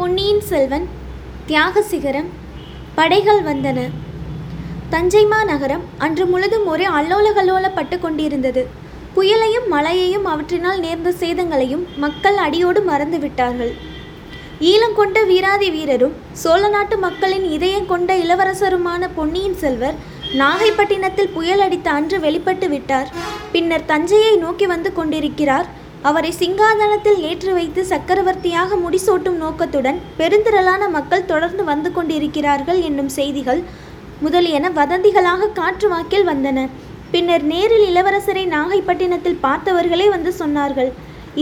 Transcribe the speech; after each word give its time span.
பொன்னியின் 0.00 0.40
செல்வன் 0.40 0.84
தியாக 1.46 1.80
சிகரம் 1.82 2.28
படைகள் 2.94 3.40
வந்தன. 3.42 3.78
தஞ்சை 4.90 5.26
மாநகரம் 5.26 5.82
அன்று 6.04 6.26
முழுதும் 6.26 6.66
ஒரே 6.66 6.86
அல்லோலகல்லோலப்பட்டு 6.98 7.98
கொண்டிருந்தது. 7.98 8.62
புயலையும் 9.16 9.66
மழையையும் 9.68 10.26
அவற்றினால் 10.32 10.80
நேர்ந்த 10.84 11.10
சேதங்களையும் 11.20 11.84
மக்கள் 11.96 12.36
அடியோடு 12.36 12.82
மறந்து 12.82 13.18
விட்டார்கள். 13.18 13.72
ஈழங்கொண்ட 14.70 15.26
வீராதி 15.26 15.70
வீரரும் 15.70 16.14
சோழ 16.32 16.62
நாட்டு 16.68 16.98
மக்களின் 16.98 17.46
இதயம் 17.50 17.90
கொண்ட 17.92 18.16
இளவரசருமான 18.16 19.08
பொன்னியின் 19.18 19.60
செல்வர் 19.64 20.00
நாகைப்பட்டினத்தில் 20.42 21.34
புயல் 21.36 21.60
அடித்த 21.60 21.90
அன்று 21.90 22.20
வெளிப்பட்டு 22.20 22.68
விட்டார். 22.68 23.10
பின்னர் 23.52 23.88
தஞ்சையை 23.92 24.36
நோக்கி 24.36 24.66
வந்து 24.66 24.92
கொண்டிருக்கிறார் 24.92 25.68
அவரை 26.08 26.30
சிங்காதனத்தில் 26.38 27.18
ஏற்றி 27.28 27.52
வைத்து 27.52 27.80
சக்கரவர்த்தியாக 27.84 28.76
முடிசூட்டும் 28.84 29.38
நோக்கத்துடன் 29.42 29.98
பெருந்திரளான 30.18 30.82
மக்கள் 30.96 31.28
தொடர்ந்து 31.32 31.64
வந்து 31.64 31.90
கொண்டிருக்கிறார்கள் 31.92 32.80
என்னும் 32.88 33.10
செய்திகள் 33.18 33.60
முதலியன 34.24 34.70
வதந்திகளாக 34.78 35.50
காற்று 35.58 35.88
வாக்கில் 35.88 36.26
வந்தன. 36.28 36.58
பின்னர் 37.10 37.44
நேரில் 37.52 37.86
இளவரசரை 37.90 38.44
நாகைப்பட்டினத்தில் 38.56 39.38
பார்த்தவர்களே 39.42 40.06
வந்து 40.08 40.32
சொன்னார்கள். 40.38 40.90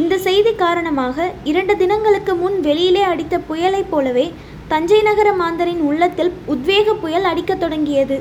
இந்த 0.01 0.15
செய்தி 0.27 0.53
காரணமாக 0.55 1.27
இரண்டு 1.51 1.77
தினங்களுக்கு 1.77 2.35
முன் 2.35 2.57
வெளியிலே 2.61 3.03
அடித்த 3.13 3.41
புயலைப் 3.51 3.91
போலவே 3.91 4.27
தஞ்சை 4.69 5.01
நகர 5.03 5.29
மாந்தரின் 5.33 5.83
உள்ளத்தில் 5.91 6.33
உத்வேக 6.55 6.95
புயல் 7.05 7.29
அடிக்கத் 7.31 7.61
தொடங்கியது. 7.61 8.19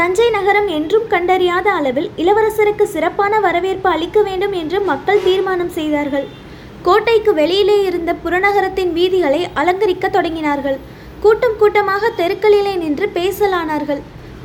தஞ்சை 0.00 0.26
நகரம் 0.34 0.68
என்றும் 0.76 1.08
கண்டறியாத 1.12 1.66
அளவில் 1.78 2.06
இளவரசருக்கு 2.22 2.84
சிறப்பான 2.92 3.40
வரவேற்பு 3.46 3.88
அளிக்க 3.94 4.18
வேண்டும் 4.28 4.54
என்று 4.60 4.78
மக்கள் 4.90 5.24
தீர்மானம் 5.26 5.72
செய்தார்கள். 5.78 6.26
கோட்டைக்கு 6.86 7.32
வெளியிலே 7.38 7.76
இருந்த 7.88 8.10
புறநகரத்தின் 8.22 8.92
வீதிகளை 8.98 9.40
அலங்கரிக்க 9.62 10.08
தொடங்கினார்கள். 10.14 10.78
கூட்டம் 11.24 11.56
கூட்டமாக 11.62 12.10
தெருக்களிலே 12.20 12.72
நின்று 12.82 13.08
பேசலானார்கள். 13.18 14.00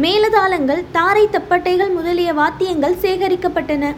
மேலதாளங்கள் 0.05 0.81
தாரை 0.97 1.25
தப்பட்டைகள் 1.35 1.93
முதலிய 1.97 2.33
வாத்தியங்கள் 2.41 2.99
சேகரிக்கப்பட்டன. 3.05 3.93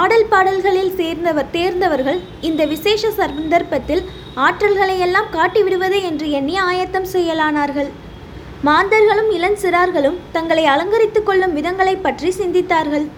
ஆடல் 0.00 0.28
பாடல்களில் 0.32 0.94
சேர்ந்தவர் 1.00 1.52
தேர்ந்தவர்கள் 1.56 2.20
இந்த 2.50 2.62
விசேஷ 2.74 3.10
சந்தர்ப்பத்தில் 3.20 4.04
ஆற்றல்களையெல்லாம் 4.46 5.32
காட்டிவிடுவது 5.36 5.98
என்று 6.10 6.28
எண்ணி 6.40 6.56
ஆயத்தம் 6.68 7.10
செய்யலானார்கள். 7.16 7.90
மாந்தர்களும் 8.64 9.30
இளஞ்சிறார்களும் 9.30 10.18
தங்களை 10.32 10.64
அலங்கரித்துக் 10.64 11.26
கொள்ளும் 11.26 11.54
விதங்களைப் 11.54 12.02
பற்றி 12.02 12.28
சிந்தித்தார்கள். 12.28 13.08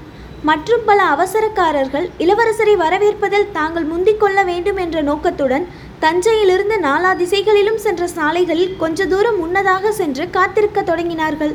மற்றும் 0.42 0.80
பல 0.86 1.02
அவசரக்காரர்கள் 1.02 2.10
இளவரசரை 2.18 2.76
வரவேற்பதில் 2.76 3.52
தாங்கள் 3.52 3.84
முந்திக் 3.84 4.20
கொள்ள 4.20 4.42
வேண்டும் 4.42 4.76
என்ற 4.76 5.02
நோக்கத்துடன் 5.02 5.68
தஞ்சையிலிருந்து 5.98 6.76
நாலா 6.76 7.16
திசைகளிலும் 7.16 7.78
சென்ற 7.78 8.06
சாலைகளில் 8.06 8.76
கொஞ்ச 8.76 9.06
தூரம் 9.06 9.38
முன்னதாக 9.38 9.92
சென்று 9.92 10.30
காத்திருக்க 10.30 10.82
தொடங்கினார்கள். 10.82 11.54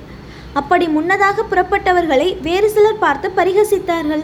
அப்படி 0.53 0.87
முன்னதாக 0.87 1.43
புறப்பட்டவர்களை 1.51 2.41
வேறு 2.41 2.69
சிலர் 2.69 2.99
பார்த்து 2.99 3.31
பரிகசித்தார்கள். 3.35 4.23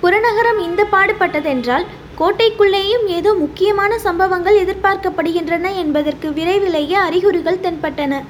புறநகரம் 0.00 0.58
இந்த 0.58 0.86
பாடுபட்டதென்றால் 0.92 1.86
கோட்டைக்குள்ளேயும் 2.20 3.06
ஏதோ 3.06 3.34
முக்கியமான 3.34 3.98
சம்பவங்கள் 3.98 4.64
எதிர்பார்க்கப்படுகின்றன 4.64 5.76
என்பதற்கு 5.76 6.32
விரைவிலேயே 6.32 6.94
அறிகுறிகள் 6.94 7.58
தென்பட்டன. 7.58 8.22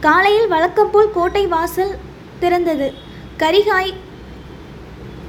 காலையில் 0.00 0.48
வழக்கம் 0.48 0.90
போல் 0.90 1.12
கோட்டை 1.14 1.46
வாசல் 1.46 1.90
திறந்தது. 2.40 2.92
கரிகாய் 3.38 3.94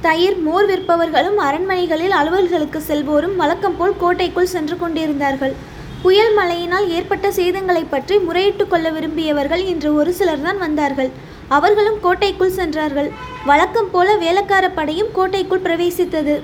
தயிர் 0.00 0.38
மோர் 0.38 0.66
விற்பவர்களும் 0.66 1.36
அரண்மனைகளில் 1.36 2.10
அலுவல்களுக்கு 2.10 2.82
செல்வோரும் 2.88 3.36
வழக்கம் 3.36 3.76
போல் 3.76 3.96
கோட்டைக்குள் 3.98 4.46
சென்று 4.46 4.78
கொண்டிருந்தார்கள். 4.78 5.54
புயல் 6.02 6.34
மழையினால் 6.34 6.90
ஏற்பட்ட 6.90 7.28
சேதங்களைப் 7.28 7.90
பற்றி 7.90 8.16
முறையிட்டு 8.16 8.68
கொள்ள 8.68 8.90
விரும்பியவர்கள் 8.90 9.64
இன்று 9.64 9.94
ஒரு 9.94 10.14
சிலர்தான் 10.18 10.58
வந்தார்கள். 10.58 11.10
அவர்களும் 11.48 12.00
கோட்டைக்குள் 12.00 12.50
சென்றார்கள். 12.50 13.10
வழக்கம் 13.46 13.90
போல 13.90 14.16
வேலைக்கார 14.16 14.70
படையும் 14.70 15.12
கோட்டைக்குள் 15.12 15.60
பிரவேசித்தது. 15.60 16.40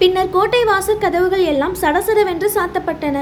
பின்னர் 0.00 0.30
கோட்டை 0.30 0.64
வாசல் 0.64 0.98
கதவுகள் 0.98 1.44
எல்லாம் 1.50 1.76
சடசடவென்று 1.80 2.48
சாத்தப்பட்டன. 2.54 3.18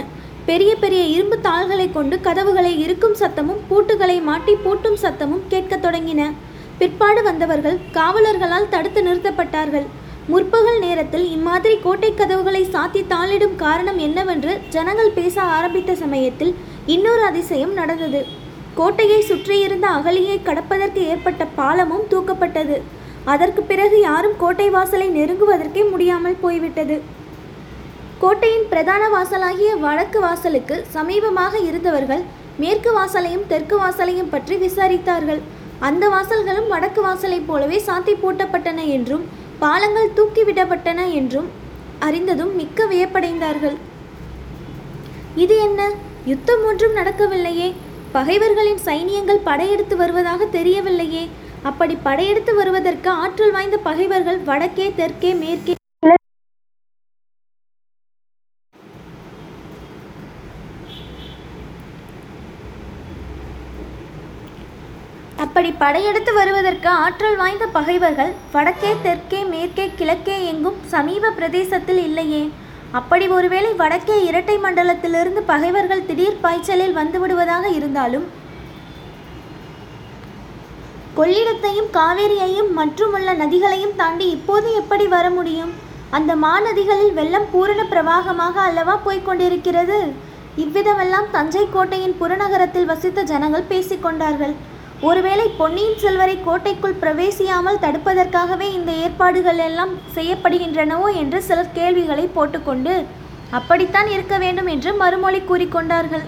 பெரிய 0.47 0.77
பெரிய 0.77 1.03
இரும்பு 1.03 1.41
தாள்களை 1.41 1.91
கொண்டு 1.93 2.21
கதவுகளை 2.21 2.81
இருக்கும் 2.81 3.15
சத்தமும் 3.15 3.61
பூட்டுகளை 3.69 4.17
மாட்டி 4.23 4.55
பூட்டும் 4.55 4.97
சத்தமும் 5.03 5.45
கேட்கத் 5.49 5.85
தொடங்கின. 5.85 6.33
பிற்பாடு 6.79 7.23
வந்தவர்கள் 7.23 7.79
காவலர்களால் 7.93 8.69
தடுத்து 8.69 9.03
நிறுத்தப்பட்டார்கள். 9.03 9.87
முற்பகல் 10.27 10.79
நேரத்தில் 10.79 11.31
இம்மாதிரி 11.31 11.77
கோட்டை 11.77 12.15
கதவுகளை 12.15 12.65
சாத்தி 12.65 13.03
தாளிடும் 13.13 13.57
காரணம் 13.57 13.99
என்னவென்று 13.99 14.59
ஜனங்கள் 14.69 15.17
பேச 15.21 15.43
ஆரம்பித்த 15.43 15.95
சமயத்தில் 15.95 16.55
இன்னொரு 16.87 17.23
அதிசயம் 17.23 17.73
நடந்தது. 17.73 18.25
கோட்டையை 18.75 19.21
சுற்றியிருந்த 19.21 19.89
அகலியை 19.89 20.39
கடப்பதற்கு 20.43 21.03
ஏற்பட்ட 21.13 21.45
பாலமும் 21.45 22.07
தூக்கப்பட்டது. 22.11 22.79
அதற்கு 23.33 23.63
பிறகு 23.63 23.97
யாரும் 24.01 24.37
கோட்டை 24.43 24.69
வாசலை 24.71 25.09
நெருங்குவதற்கே 25.19 25.83
முடியாமல் 25.91 26.41
போய்விட்டது. 26.45 26.97
கோட்டையின் 28.23 28.67
பிரதான 28.73 29.03
வாசலாகிய 29.15 29.71
வடக்கு 29.85 30.19
வாசலுக்கு 30.21 30.77
சமீபமாக 30.97 31.55
இருந்தவர்கள் 31.69 32.25
மேற்கு 32.63 32.91
வாசலையும் 32.99 33.47
தெற்கு 33.53 33.77
வாசலையும் 33.83 34.33
பற்றி 34.35 34.57
விசாரித்தார்கள். 34.57 35.41
அந்த 35.81 36.05
வாசல்களும் 36.09 36.69
வடக்கு 36.73 37.01
வாசலைப் 37.07 37.47
போலவே 37.47 37.79
சாத்தி 37.87 38.15
பூட்டப்பட்டன 38.23 38.85
என்றும் 38.97 39.25
பாலங்கள் 39.59 40.15
தூக்கிவிடப்பட்டன 40.19 41.01
என்றும் 41.13 41.49
அறிந்ததும் 42.07 42.53
மிக்க 42.61 42.87
வியப்படைந்தார்கள். 42.93 43.77
இது 45.45 45.55
என்ன? 45.67 45.91
யுத்தம் 46.31 46.65
ஒன்றும் 46.65 46.97
நடக்கவில்லையே. 46.97 47.69
பகைவர்களின் 48.13 48.81
சைனியங்கள் 48.87 49.47
படையெடுத்து 49.49 49.97
வருவதாக 49.97 50.45
தெரியவில்லையே. 50.59 51.25
அப்படி 51.69 51.95
படையெடுத்து 52.07 52.53
வருவதற்கு 52.59 53.11
ஆற்றல் 53.25 53.55
வாய்ந்த 53.57 53.77
பகைவர்கள் 53.89 54.39
வடக்கே 54.49 54.87
தெற்கே 54.99 55.31
மேற்கே. 55.43 55.75
அப்படி 65.45 65.71
படையெடுத்து 65.81 66.33
வருவதற்கு 66.39 66.89
ஆற்றல் 67.05 67.39
வாய்ந்த 67.41 67.65
பகைவர்கள் 67.79 68.31
வடக்கே 68.53 68.93
தெற்கே 69.07 69.41
மேற்கே 69.53 69.87
கிழக்கே 69.99 70.37
எங்கும் 70.53 70.79
சமீப 70.95 71.33
பிரதேசத்தில் 71.39 72.03
இல்லையே. 72.09 72.45
அப்படி 72.99 73.27
ஒருவேளை 73.37 73.71
வடக்கே 73.83 74.17
இரட்டை 74.29 74.57
மண்டலத்திலிருந்து 74.65 75.41
பகைவர்கள் 75.53 76.07
திடீர் 76.09 76.43
பாய்ச்சலில் 76.45 76.99
வந்துவிடுவதாக 77.01 77.65
இருந்தாலும் 77.79 78.27
கொள்ளிடத்தையும் 81.19 81.89
காவேரியையும் 81.97 82.71
மற்றுமுள்ள 82.79 83.31
நதிகளையும் 83.41 83.97
தாண்டி 84.01 84.27
இப்போது 84.37 84.69
எப்படி 84.81 85.07
வர 85.15 85.27
முடியும்? 85.39 85.73
அந்த 86.17 86.33
மாநதிகளில் 86.45 87.13
வெள்ளம் 87.19 87.49
பூரண 87.53 87.81
பிரவாகமாக 87.93 88.57
அல்லவா 88.69 88.95
போய்கொண்டிருக்கிறது 89.07 89.99
இவ்விதமெல்லாம் 90.63 91.29
தஞ்சை 91.37 91.65
கோட்டையின் 91.75 92.17
புறநகரத்தில் 92.21 92.91
வசித்த 92.91 93.25
ஜனங்கள் 93.31 93.71
பேசிக்கொண்டார்கள் 93.73 94.55
ஒருவேளை 95.09 95.47
பொன்னியின் 95.61 96.01
செல்வரை 96.03 96.37
கோட்டைக்குள் 96.45 97.01
பிரவேசியாமல் 97.03 97.81
தடுப்பதற்காகவே 97.85 98.69
இந்த 98.79 98.91
ஏற்பாடுகள் 99.05 99.61
எல்லாம் 99.69 99.93
செய்யப்படுகின்றனவோ 100.17 101.09
என்று 101.23 101.41
சிலர் 101.49 101.75
கேள்விகளை 101.79 102.27
போட்டுக்கொண்டு 102.37 102.95
அப்படித்தான் 103.59 104.09
இருக்க 104.15 104.37
வேண்டும் 104.45 104.71
என்று 104.75 104.93
மறுமொழி 105.03 105.41
கூறிக்கொண்டார்கள் 105.51 106.25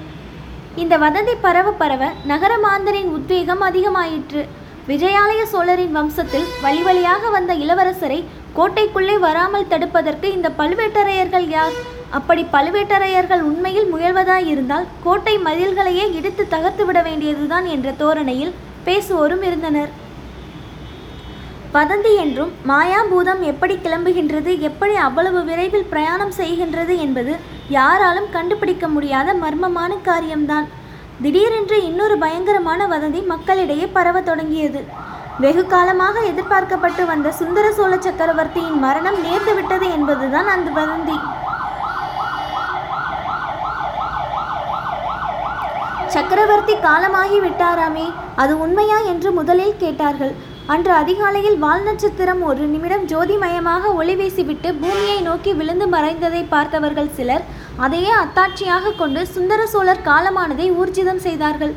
இந்த 0.82 0.94
வதந்தி 1.04 1.34
பரவ 1.46 1.68
பரவ 1.82 2.04
நகர 2.32 2.52
மாந்தரின் 2.64 3.10
உத்வேகம் 3.18 3.62
அதிகமாயிற்று. 3.62 4.42
விஜயாலய 4.90 5.42
சோழரின் 5.52 5.94
வம்சத்தில் 5.96 6.48
வழி 6.64 6.82
வழியாக 6.86 7.30
வந்த 7.36 7.52
இளவரசரை 7.62 8.18
கோட்டைக்குள்ளே 8.58 9.16
வராமல் 9.24 9.68
தடுப்பதற்கு 9.72 10.26
இந்த 10.36 10.48
பழுவேட்டரையர்கள் 10.58 11.46
யார்? 11.54 11.74
அப்படி 12.18 12.42
பழுவேட்டரையர்கள் 12.52 13.42
உண்மையில் 13.48 13.88
முயல்வதாயிருந்தால் 13.94 14.86
கோட்டை 15.04 15.34
மதில்களையே 15.46 16.04
இடித்து 16.18 16.44
தகர்த்து 16.54 16.86
விட 16.88 17.00
வேண்டியதுதான் 17.08 17.66
என்ற 17.74 17.94
தோரணையில் 18.02 18.54
பேசுவோரும் 18.86 19.44
இருந்தனர். 19.48 19.90
வதந்தி 21.74 22.12
என்றும் 22.24 22.52
மாயாபூதம் 22.70 23.42
எப்படி 23.52 23.74
கிளம்புகின்றது 23.84 24.52
எப்படி 24.68 24.94
அவ்வளவு 25.08 25.40
விரைவில் 25.50 25.90
பிரயாணம் 25.92 26.34
செய்கின்றது 26.40 26.94
என்பது 27.06 27.32
யாராலும் 27.78 28.32
கண்டுபிடிக்க 28.36 28.86
முடியாத 28.88 29.28
மர்மமான 29.44 29.92
காரியம்தான். 30.08 30.66
திடீரென்று 31.24 31.76
இன்னொரு 31.88 32.16
பயங்கரமான 32.22 32.80
வதந்தி 32.92 33.20
மக்களிடையே 33.30 33.86
பரவத் 33.96 34.26
தொடங்கியது. 34.28 34.80
வெகு 35.42 35.62
காலமாக 35.66 36.16
எதிர்பார்க்கப்பட்டு 36.30 37.02
வந்த 37.10 37.28
சுந்தர 37.38 37.66
சோழ 37.76 37.94
சக்கரவர்த்தியின் 38.06 38.78
மரணம் 38.84 39.18
நேர்ந்து 39.24 39.52
விட்டது 39.58 39.86
என்பதுதான் 39.96 40.48
அந்த 40.54 40.68
வதந்தி. 40.78 41.16
சக்கரவர்த்தி 46.14 46.74
காலமாகி 46.86 47.38
விட்டாராமே 47.46 48.06
அது 48.42 48.52
உண்மையா 48.64 48.98
என்று 49.12 49.30
முதலில் 49.38 49.80
கேட்டார்கள். 49.82 50.34
அன்று 50.74 50.92
அதிகாலையில் 51.00 51.58
வால் 51.64 51.84
நட்சத்திரம் 51.88 52.40
ஒரு 52.50 52.64
நிமிடம் 52.74 53.04
ஜோதிமயமாக 53.12 53.92
ஒளி 54.00 54.14
வீசிவிட்டு 54.20 54.70
பூமியை 54.82 55.18
நோக்கி 55.28 55.52
விழுந்து 55.60 55.86
மறைந்ததை 55.94 56.42
பார்த்தவர்கள் 56.54 57.14
சிலர் 57.18 57.44
அதையே 57.84 58.12
அத்தாட்சியாக 58.22 58.94
கொண்டு 59.00 59.20
சுந்தர 59.34 59.60
சோழர் 59.72 60.06
காலமானதை 60.08 60.66
ஊர்ஜிதம் 60.80 61.22
செய்தார்கள். 61.26 61.74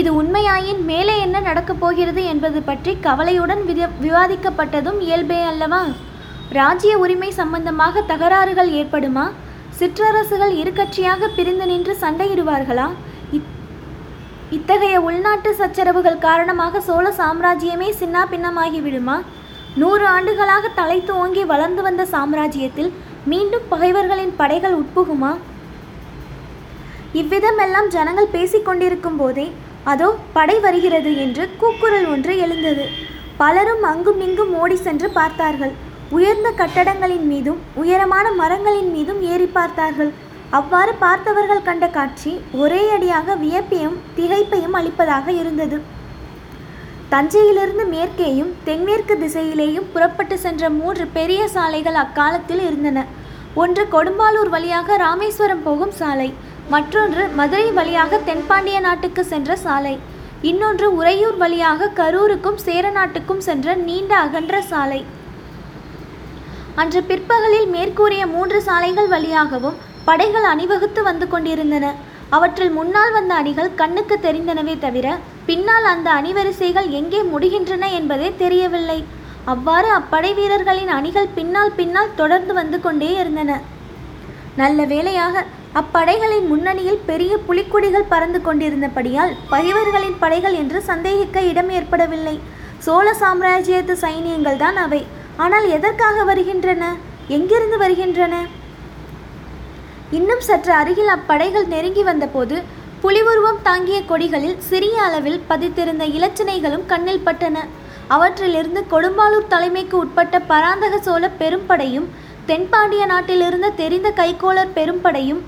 இது 0.00 0.10
உண்மையாயின் 0.20 0.82
மேலே 0.90 1.14
என்ன 1.24 1.36
நடக்கப் 1.46 1.80
போகிறது 1.80 2.22
என்பது 2.32 2.60
பற்றி 2.68 2.92
கவலையுடன் 3.06 3.62
வித 3.68 3.88
விவாதிக்கப்பட்டதும் 4.04 5.00
இயல்பே 5.06 5.40
அல்லவா? 5.50 5.82
ராஜ்ய 6.58 6.92
உரிமை 7.04 7.30
சம்பந்தமாக 7.40 8.04
தகராறுகள் 8.12 8.70
ஏற்படுமா? 8.80 9.26
சிற்றரசுகள் 9.78 10.54
இருகட்சியாக 10.62 11.28
பிரிந்து 11.36 11.66
நின்று 11.72 11.94
சண்டையிடுவார்களா? 12.04 12.88
இத்தகைய 14.56 14.96
உள்நாட்டு 15.08 15.50
சச்சரவுகள் 15.60 16.24
காரணமாக 16.26 16.80
சோழ 16.88 17.06
சாம்ராஜ்யமே 17.20 17.88
சின்னா 18.00 18.22
பின்னமாகி 18.32 18.80
விடுமா 18.86 19.14
நூறு 19.82 20.04
ஆண்டுகளாக 20.16 20.70
தலைத்து 20.80 21.12
ஓங்கி 21.20 21.42
வளர்ந்து 21.52 21.82
வந்த 21.86 22.02
சாம்ராஜ்யத்தில் 22.14 22.90
மீண்டும் 23.30 23.66
பகைவர்களின் 23.72 24.32
படைகள் 24.38 24.76
உட்புகுமா? 24.80 25.32
இவ்விதமெல்லாம் 27.20 27.88
ஜனங்கள் 27.94 28.34
பேசிக்கொண்டிருக்கும் 28.34 29.18
போதே 29.20 29.46
அதோ 29.92 30.08
படை 30.36 30.56
வருகிறது 30.64 31.10
என்று 31.24 31.44
கூக்குரல் 31.60 32.08
ஒன்று 32.12 32.32
எழுந்தது. 32.44 32.84
பலரும் 33.40 33.84
அங்கும் 33.90 34.20
இங்கும் 34.26 34.52
ஓடி 34.62 34.76
சென்று 34.76 35.08
பார்த்தார்கள். 35.10 35.72
உயர்ந்த 36.16 36.48
கட்டடங்களின் 36.60 37.26
மீதும் 37.32 37.60
உயரமான 37.82 38.26
மரங்களின் 38.40 38.90
மீதும் 38.96 39.20
ஏறி 39.32 39.48
பார்த்தார்கள். 39.58 40.12
அவ்வாறு 40.58 40.92
பார்த்தவர்கள் 41.04 41.66
கண்ட 41.68 41.86
காட்சி 41.88 42.32
ஒரே 42.62 42.82
அடியாக 42.96 43.36
வியப்பையும் 43.44 43.98
திகைப்பையும் 44.16 44.76
அளிப்பதாக 44.80 45.26
இருந்தது. 45.32 45.78
தஞ்சையிலிருந்து 47.12 47.84
மேற்கேயும் 47.94 48.52
தென்மேற்கு 48.66 49.14
திசையிலேயும் 49.22 49.88
புறப்பட்டு 49.94 50.36
சென்ற 50.44 50.70
மூன்று 50.78 51.04
பெரிய 51.16 51.42
சாலைகள் 51.54 51.98
அக்காலத்தில் 52.02 52.62
இருந்தன. 52.68 52.98
ஒன்று 53.62 53.82
கொடும்பாலூர் 53.94 54.50
வழியாக 54.54 54.96
ராமேஸ்வரம் 55.02 55.64
போகும் 55.66 55.94
சாலை 55.98 56.28
மற்றொன்று 56.74 57.22
மதுரை 57.38 57.66
வழியாக 57.78 58.20
தென்பாண்டிய 58.28 58.78
நாட்டுக்கு 58.86 59.22
சென்ற 59.32 59.56
சாலை 59.64 59.94
இன்னொன்று 60.50 60.86
உறையூர் 60.98 61.36
வழியாக 61.42 61.90
கரூருக்கும் 61.98 62.60
சேர 62.66 62.84
நாட்டுக்கும் 62.98 63.42
சென்ற 63.48 63.74
நீண்ட 63.88 64.12
அகன்ற 64.24 64.54
சாலை. 64.70 65.00
அன்று 66.82 67.02
பிற்பகலில் 67.10 67.68
மேற்கூறிய 67.74 68.22
மூன்று 68.34 68.60
சாலைகள் 68.68 69.12
வழியாகவும் 69.14 69.78
படைகள் 70.08 70.48
அணிவகுத்து 70.52 71.00
வந்து 71.10 71.28
கொண்டிருந்தன. 71.34 71.86
அவற்றில் 72.36 72.74
முன்னால் 72.78 73.14
வந்த 73.18 73.32
அணிகள் 73.40 73.70
கண்ணுக்கு 73.80 74.16
தெரிந்தனவே 74.26 74.74
தவிர 74.86 75.06
பின்னால் 75.48 75.86
அந்த 75.92 76.08
அணிவரிசைகள் 76.18 76.88
எங்கே 77.00 77.20
முடிகின்றன 77.32 77.84
என்பதே 77.98 78.28
தெரியவில்லை. 78.42 78.98
அவ்வாறு 79.52 79.88
அப்படை 79.98 80.30
வீரர்களின் 80.38 80.92
அணிகள் 80.98 81.34
பின்னால் 81.38 81.76
பின்னால் 81.78 82.16
தொடர்ந்து 82.20 82.52
வந்து 82.60 82.78
கொண்டே 82.80 83.10
இருந்தன. 83.20 83.60
நல்ல 84.60 84.84
வேளையாக 84.92 85.44
அப்படைகளின் 85.80 86.46
முன்னணியில் 86.52 87.04
பெரிய 87.10 87.32
புலிக்கொடிகள் 87.46 88.10
பறந்து 88.12 88.40
கொண்டிருந்தபடியால் 88.46 89.32
பகைவர்களின் 89.52 90.18
படைகள் 90.22 90.56
என்று 90.62 90.80
சந்தேகிக்க 90.90 91.40
இடம் 91.50 91.70
ஏற்படவில்லை. 91.78 92.36
சோழ 92.86 93.06
சாம்ராஜ்யத்து 93.22 93.94
சைனியங்கள் 94.04 94.62
தான் 94.64 94.78
அவை. 94.84 95.00
ஆனால் 95.44 95.66
எதற்காக 95.76 96.24
வருகின்றன? 96.30 96.84
எங்கிருந்து 97.36 97.76
வருகின்றன? 97.82 98.34
இன்னும் 100.18 100.44
சற்று 100.48 100.72
அருகில் 100.80 101.12
அப்படைகள் 101.16 101.66
நெருங்கி 101.74 102.02
வந்தபோது 102.08 102.56
புலிவுருவம் 103.02 103.62
தாங்கிய 103.66 103.98
கொடிகளில் 104.10 104.58
சிறிய 104.66 104.96
அளவில் 105.06 105.40
பதித்திருந்த 105.48 106.04
இலச்சினைகளும் 106.16 106.84
கண்ணில் 106.90 107.24
பட்டன. 107.26 107.56
அவற்றிலிருந்து 108.14 108.80
கொடும்பாலூர் 108.92 109.48
தலைமைக்கு 109.52 109.96
உட்பட்ட 110.02 110.36
பராந்தக 110.50 110.98
சோழ 111.06 111.30
பெரும்படையும் 111.40 112.06
தென்பாண்டிய 112.50 113.02
நாட்டிலிருந்து 113.12 113.68
தெரிந்த 113.80 114.08
கைகோளர் 114.20 114.74
பெரும்படையும் 114.78 115.40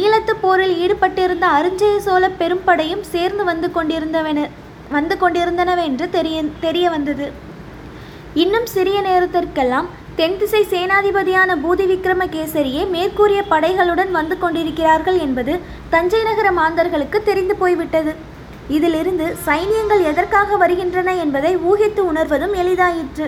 ஈழத்து 0.00 0.34
போரில் 0.44 0.74
ஈடுபட்டிருந்த 0.84 1.46
அருஞ்சய 1.56 1.96
சோழ 2.06 2.24
பெரும்படையும் 2.40 3.04
சேர்ந்து 3.12 3.44
வந்து 3.50 3.68
கொண்டிருந்தவன 3.76 4.46
வந்து 4.96 5.16
கொண்டிருந்தனவென்று 5.20 6.08
தெரிய 6.16 6.38
தெரிய 6.64 6.86
வந்தது. 6.94 7.26
இன்னும் 8.42 8.68
சிறிய 8.76 8.98
நேரத்திற்கெல்லாம் 9.08 9.88
தென்திசை 10.18 10.60
சேனாதிபதியான 10.72 11.50
பூதி 11.62 11.84
விக்ரமகேசரியே 11.90 12.82
மேற்கூறிய 12.94 13.40
படைகளுடன் 13.52 14.10
வந்து 14.16 14.36
கொண்டிருக்கிறார்கள் 14.42 15.16
என்பது 15.24 15.52
தஞ்சை 15.92 16.20
நகர 16.28 16.48
மாந்தர்களுக்கு 16.58 17.18
தெரிந்து 17.28 17.54
போய்விட்டது. 17.62 18.12
இதிலிருந்து 18.76 19.26
சைனியங்கள் 19.46 20.02
எதற்காக 20.10 20.56
வருகின்றன 20.62 21.14
என்பதை 21.24 21.52
ஊகித்து 21.70 22.02
உணர்வதும் 22.10 22.54
எளிதாயிற்று. 22.62 23.26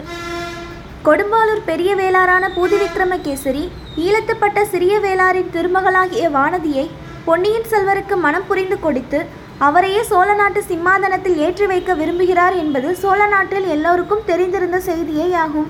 கொடும்பாலூர் 1.07 1.63
பெரிய 1.71 1.91
வேளாரான 2.01 2.45
பூதி 2.57 2.77
விக்ரமகேசரி 2.83 3.65
ஈழத்துப்பட்ட 4.05 4.63
சிறிய 4.75 4.95
வேளாரின் 5.07 5.53
திருமகளாகிய 5.57 6.29
வானதியை 6.37 6.87
பொன்னியின் 7.27 7.69
செல்வருக்கு 7.73 8.17
மனம் 8.27 8.47
புரிந்து 8.51 8.79
கொடுத்து 8.85 9.21
அவரையே 9.67 10.01
சோழ 10.11 10.29
நாட்டு 10.41 10.61
சிம்மாதனத்தில் 10.71 11.39
ஏற்றி 11.47 11.67
வைக்க 11.73 11.93
விரும்புகிறார் 12.01 12.57
என்பது 12.63 12.89
சோழ 13.03 13.21
நாட்டில் 13.35 13.69
எல்லோருக்கும் 13.75 14.27
தெரிந்திருந்த 14.31 14.81
செய்தியே 14.89 15.29
ஆகும் 15.45 15.69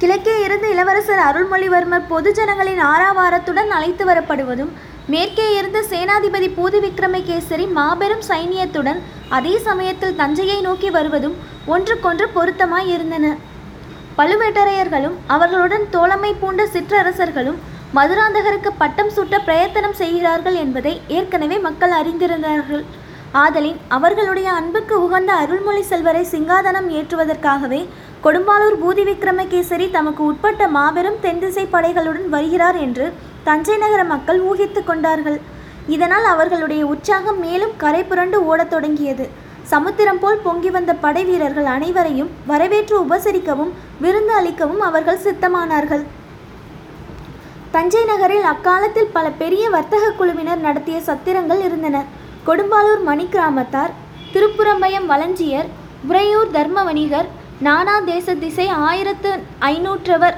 கிழக்கே 0.00 0.34
இருந்து 0.44 0.66
இளவரசர் 0.72 1.22
அருள்மொழிவர்மர் 1.28 2.06
பொதுஜனங்களின் 2.10 2.80
ஆறாவாரத்துடன் 2.90 3.70
அழைத்து 3.76 4.04
வரப்படுவதும் 4.04 4.70
மேற்கே 5.06 5.46
இருந்து 5.56 5.80
சேனாதிபதி 5.90 6.48
பூதி 6.56 6.78
விக்ரமகேசரி 6.84 7.66
மாபெரும் 7.78 8.24
சைனியத்துடன் 8.28 9.00
அதே 9.28 9.54
சமயத்தில் 9.66 10.16
தஞ்சையை 10.16 10.58
நோக்கி 10.60 10.90
வருவதும் 10.90 11.36
ஒன்றுக்கொன்று 11.66 12.26
பொருத்தமாய் 12.36 12.90
இருந்தன 12.94 13.34
பழுவேட்டரையர்களும் 14.18 15.18
அவர்களுடன் 15.34 15.86
தோழமை 15.90 16.32
பூண்ட 16.40 16.62
சிற்றரசர்களும் 16.74 17.60
மதுராந்தகருக்கு 17.94 18.70
பட்டம் 18.78 19.14
சூட்ட 19.14 19.36
பிரயத்தனம் 19.44 19.98
செய்கிறார்கள் 20.00 20.56
என்பதை 20.64 20.92
ஏற்கனவே 21.18 21.56
மக்கள் 21.66 21.94
அறிந்திருந்தார்கள். 22.00 22.84
ஆதலின் 23.42 23.80
அவர்களுடைய 23.96 24.48
அன்புக்கு 24.58 24.94
உகந்த 25.06 25.32
அருள்மொழி 25.42 25.82
செல்வரை 25.82 26.22
சிங்காதனம் 26.32 26.88
ஏற்றுவதற்காகவே 26.98 27.80
கொடும்பாலூர் 28.24 28.74
பூதி 28.80 29.02
விக்ரமகேசரி 29.08 29.86
தமக்கு 29.94 30.22
உட்பட்ட 30.30 30.62
மாபெரும் 30.74 31.20
தென்திசை 31.22 31.62
படைகளுடன் 31.74 32.26
வருகிறார் 32.34 32.78
என்று 32.86 33.06
தஞ்சை 33.46 33.76
நகர 33.82 34.02
மக்கள் 34.10 34.40
ஊகித்து 34.48 34.80
கொண்டார்கள். 34.88 35.38
இதனால் 35.94 36.26
அவர்களுடைய 36.32 36.82
உற்சாகம் 36.92 37.38
மேலும் 37.44 37.72
கரை 37.82 38.02
புரண்டு 38.10 38.38
ஓடத் 38.50 38.72
தொடங்கியது. 38.74 39.26
சமுத்திரம் 39.72 40.20
போல் 40.22 40.44
பொங்கி 40.44 40.70
வந்த 40.76 40.92
படை 41.04 41.22
வீரர்கள் 41.30 41.70
அனைவரையும் 41.76 42.30
வரவேற்று 42.50 42.96
உபசரிக்கவும் 43.04 43.72
விருந்து 44.04 44.34
அளிக்கவும் 44.40 44.84
அவர்கள் 44.88 45.22
சித்தமானார்கள். 45.24 46.04
தஞ்சை 47.74 48.04
நகரில் 48.12 48.46
அக்காலத்தில் 48.52 49.12
பல 49.16 49.26
பெரிய 49.42 49.64
வர்த்தக 49.78 50.14
குழுவினர் 50.20 50.64
நடத்திய 50.68 50.98
சத்திரங்கள் 51.10 51.60
இருந்தன. 51.68 52.06
கொடும்பாலூர் 52.48 53.04
மணி 53.10 53.26
கிராமத்தார் 53.34 53.92
திருப்புறம்பயம் 54.32 55.10
வளஞ்சியர் 55.14 55.68
உறையூர் 56.08 56.56
தர்ம 56.56 56.82
வணிகர் 56.88 57.28
நானா 57.64 57.94
தேச 58.08 58.34
திசை 58.42 58.64
ஆயிரத்து 58.88 59.30
ஐநூற்றவர் 59.70 60.36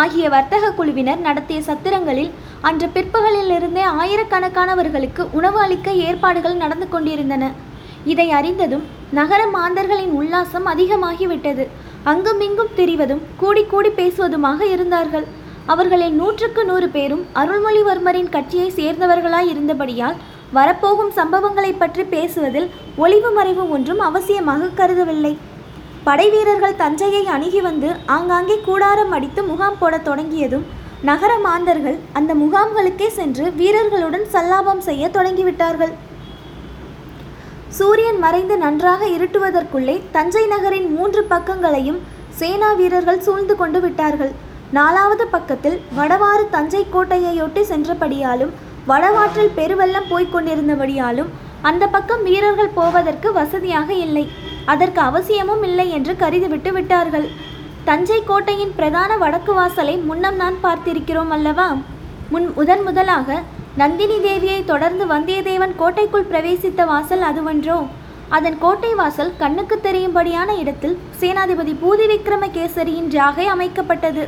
ஆகிய 0.00 0.24
வர்த்தக 0.32 0.70
குழுவினர் 0.78 1.20
நடத்திய 1.26 1.58
சத்திரங்களில் 1.68 2.30
அன்று 2.68 2.86
பிற்பகலிலிருந்தே 2.94 3.84
ஆயிரக்கணக்கானவர்களுக்கு 4.00 5.24
உணவு 5.38 5.58
அளிக்க 5.64 5.92
ஏற்பாடுகள் 6.06 6.56
நடந்து 6.62 6.86
கொண்டிருந்தன. 6.94 7.50
இதை 8.12 8.26
அறிந்ததும் 8.38 8.84
நகர 9.18 9.42
மாந்தர்களின் 9.56 10.14
உல்லாசம் 10.20 10.66
அதிகமாகிவிட்டது. 10.72 11.66
அங்குமிங்கும் 12.12 12.74
திரிவதும் 12.78 13.22
கூடி 13.42 13.62
கூடி 13.74 13.92
பேசுவதுமாக 14.00 14.60
இருந்தார்கள். 14.74 15.28
அவர்களில் 15.74 16.18
நூற்றுக்கு 16.20 16.64
நூறு 16.70 16.88
பேரும் 16.96 17.22
அருள்மொழிவர்மரின் 17.42 18.32
கட்சியை 18.36 18.68
சேர்ந்தவர்களாய் 18.78 19.52
இருந்தபடியால் 19.52 20.18
வரப்போகும் 20.58 21.12
சம்பவங்களை 21.20 21.72
பற்றி 21.84 22.04
பேசுவதில் 22.16 22.68
ஒளிவு 23.04 23.32
மறைவு 23.38 23.64
ஒன்றும் 23.76 24.04
அவசியமாக 24.08 24.72
கருதவில்லை. 24.80 25.34
படை 26.06 26.26
வீரர்கள் 26.34 26.78
தஞ்சையை 26.82 27.22
அணுகி 27.34 27.60
வந்து 27.66 27.88
ஆங்காங்கே 28.16 28.56
கூடாரம் 28.68 29.12
அடித்து 29.16 29.40
முகாம் 29.48 29.78
போடத் 29.80 30.06
தொடங்கியதும் 30.08 30.64
நகர 31.08 31.32
மாந்தர்கள் 31.46 31.98
அந்த 32.18 32.32
முகாம்களுக்கே 32.42 33.08
சென்று 33.18 33.44
வீரர்களுடன் 33.58 34.24
சல்லாபம் 34.32 34.82
செய்ய 34.88 35.04
தொடங்கிவிட்டார்கள். 35.16 35.92
சூரியன் 37.78 38.20
மறைந்து 38.24 38.54
நன்றாக 38.64 39.02
இருட்டுவதற்குள்ளே 39.16 39.96
தஞ்சை 40.16 40.44
நகரின் 40.54 40.88
மூன்று 40.96 41.22
பக்கங்களையும் 41.32 42.00
சேனா 42.40 42.70
வீரர்கள் 42.80 43.24
சூழ்ந்து 43.26 43.54
கொண்டு 43.60 43.80
விட்டார்கள். 43.84 44.32
நாலாவது 44.78 45.24
பக்கத்தில் 45.36 45.78
வடவாறு 45.98 46.44
தஞ்சை 46.56 46.82
கோட்டையையொட்டி 46.94 47.62
சென்றபடியாலும் 47.70 48.52
வடவாற்றில் 48.90 49.56
பெருவெள்ளம் 49.58 50.10
போய்க் 50.12 50.32
கொண்டிருந்தபடியாலும் 50.34 51.32
அந்த 51.70 51.84
பக்கம் 51.94 52.22
வீரர்கள் 52.28 52.76
போவதற்கு 52.78 53.28
வசதியாக 53.38 53.90
இல்லை. 54.06 54.24
அதற்கு 54.72 55.00
அவசியமும் 55.00 55.62
இல்லை 55.62 55.86
என்று 55.90 56.12
கருதிவிட்டு 56.22 56.72
விட்டார்கள். 56.72 57.28
தஞ்சை 57.84 58.18
கோட்டையின் 58.24 58.74
பிரதான 58.78 59.16
வடக்கு 59.16 59.52
வாசலை 59.54 59.96
முன்னம் 59.96 60.36
நான் 60.36 60.58
பார்த்திருக்கிறோம் 60.62 61.32
அல்லவா? 61.36 61.68
முன் 62.32 62.48
முதன் 62.58 62.82
முதலாக 62.88 63.38
நந்தினி 63.76 64.18
தேவியை 64.26 64.64
தொடர்ந்து 64.64 65.06
வந்தியத்தேவன் 65.06 65.74
கோட்டைக்குள் 65.80 66.28
பிரவேசித்த 66.30 66.86
வாசல் 66.92 67.24
அதுவன்றோ? 67.30 67.78
அதன் 68.28 68.58
கோட்டை 68.58 68.94
வாசல் 68.94 69.32
கண்ணுக்கு 69.38 69.76
தெரியும்படியான 69.86 70.50
இடத்தில் 70.58 70.96
சேனாதிபதி 71.20 71.72
பூதி 71.82 72.06
விக்ரமகேசரியின் 72.12 73.08
ஜாகை 73.16 73.46
அமைக்கப்பட்டது. 73.54 74.24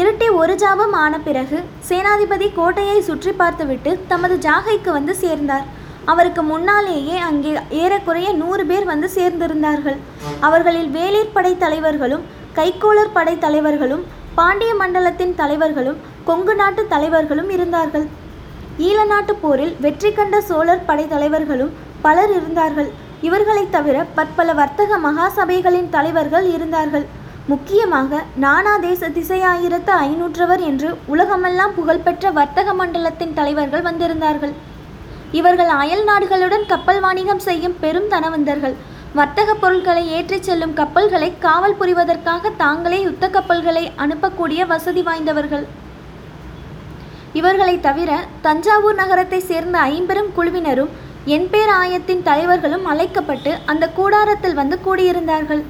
இருட்டி 0.00 0.28
ஒரு 0.40 0.54
ஜாபம் 0.62 0.92
ஆன 0.92 1.18
பிறகு 1.18 1.58
சேனாதிபதி 1.88 2.48
கோட்டையை 2.54 3.00
சுற்றி 3.00 3.32
பார்த்துவிட்டு 3.32 4.00
தமது 4.08 4.36
ஜாகைக்கு 4.48 4.90
வந்து 4.98 5.14
சேர்ந்தார். 5.14 5.66
அவருக்கு 6.04 6.42
முன்னாலேயே 6.42 7.18
அங்கே 7.18 7.58
ஏறக்குறைய 7.70 8.32
நூறு 8.32 8.66
பேர் 8.66 8.84
வந்து 8.84 9.10
சேர்ந்திருந்தார்கள். 9.14 9.96
அவர்களில் 10.40 10.88
வேளிர் 10.88 11.32
படை 11.32 11.56
தலைவர்களும் 11.56 12.22
கைக்கோளர் 12.54 13.12
படை 13.12 13.38
தலைவர்களும் 13.38 14.04
பாண்டிய 14.34 14.74
மண்டலத்தின் 14.74 15.34
தலைவர்களும் 15.34 15.96
கொங்கு 16.24 16.54
நாட்டு 16.54 16.86
தலைவர்களும் 16.86 17.50
இருந்தார்கள். 17.50 18.06
ஈழ 18.78 19.06
நாட்டு 19.06 19.34
போரில் 19.34 19.76
வெற்றி 19.80 20.12
கண்ட 20.12 20.40
சோழர் 20.40 20.84
படை 20.84 21.08
தலைவர்களும் 21.08 21.72
பலர் 22.02 22.30
இருந்தார்கள். 22.30 22.90
இவர்களைத் 23.20 23.72
தவிர 23.72 24.04
பற்பல 24.14 24.52
வர்த்தக 24.52 24.98
மகாசபைகளின் 24.98 25.88
தலைவர்கள் 25.88 26.46
இருந்தார்கள். 26.52 27.06
முக்கியமாக 27.46 28.22
நானா 28.36 28.76
தேச 28.76 29.08
திசையாயிரத்து 29.08 29.92
ஐநூற்றவர் 30.02 30.60
என்று 30.60 30.94
உலகமெல்லாம் 31.06 31.74
புகழ்பெற்ற 31.74 32.30
வர்த்தக 32.30 32.74
மண்டலத்தின் 32.74 33.34
தலைவர்கள் 33.34 33.82
வந்திருந்தார்கள். 33.82 34.52
இவர்கள் 35.34 35.66
அயல் 35.66 36.04
நாடுகளுடன் 36.04 36.66
கப்பல் 36.66 37.00
வாணிகம் 37.00 37.38
செய்யும் 37.38 37.76
பெரும் 37.80 38.08
தனவந்தர்கள். 38.08 38.74
வர்த்தக 39.14 39.54
பொருட்களை 39.54 40.10
ஏற்றிச் 40.10 40.42
செல்லும் 40.42 40.74
கப்பல்களை 40.74 41.38
காவல் 41.38 41.76
புரிவதற்காக 41.80 42.50
தாங்களே 42.56 43.00
யுத்த 43.00 43.28
கப்பல்களை 43.28 43.92
அனுப்பக்கூடிய 43.98 44.66
வசதி 44.66 45.02
வாய்ந்தவர்கள். 45.02 45.66
இவர்களைத் 47.32 47.82
தவிர 47.82 48.24
தஞ்சாவூர் 48.42 48.94
நகரத்தை 48.94 49.40
சேர்ந்த 49.40 49.78
ஐம்பெரும் 49.78 50.32
குழுவினரும் 50.32 50.90
என்பேர் 51.26 51.70
ஆயத்தின் 51.82 52.22
தலைவர்களும் 52.22 52.84
அழைக்கப்பட்டு 52.84 53.58
அந்த 53.66 53.88
கூடாரத்தில் 53.88 54.54
வந்து 54.54 54.78
கூடியிருந்தார்கள். 54.84 55.62